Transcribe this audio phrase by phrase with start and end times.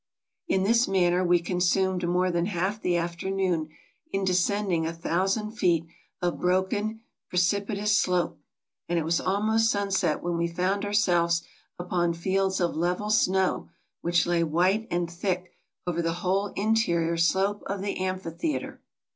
[0.47, 3.69] In this manner we consumed more than half the afternoon
[4.11, 5.85] in descending a thousand feet
[6.23, 8.39] of broken, precipitous slope;
[8.89, 11.43] and it was almost sunset when we found ourselves
[11.77, 13.69] upon fields of level snow
[14.01, 15.53] which lay white and thick
[15.85, 18.81] over the whole interior slope of the amphitheater.